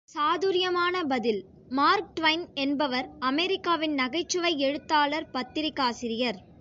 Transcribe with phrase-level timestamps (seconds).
[0.09, 1.39] சாதுர்யமான பதில்
[1.69, 6.39] Mark Twain என்பவர் அமெரிக்காவின் நகைச்சுவை எழுத்தாளர் பத்திரிகாசிரியர்.